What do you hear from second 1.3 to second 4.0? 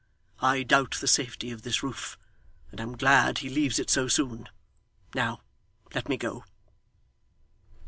of this roof, and am glad he leaves it